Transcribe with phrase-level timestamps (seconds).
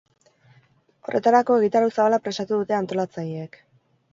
[1.09, 3.63] Horretarako, egitarau zabala prestatu dute antolatzaileek.